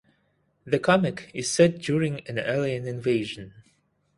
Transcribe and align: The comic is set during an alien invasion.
The 0.65 0.79
comic 0.79 1.29
is 1.31 1.51
set 1.51 1.77
during 1.77 2.21
an 2.27 2.39
alien 2.39 2.87
invasion. 2.87 3.53